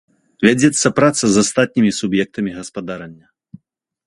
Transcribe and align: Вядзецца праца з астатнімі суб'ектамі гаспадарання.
Вядзецца 0.45 0.87
праца 0.99 1.23
з 1.35 1.43
астатнімі 1.45 1.91
суб'ектамі 1.99 2.51
гаспадарання. 2.59 3.25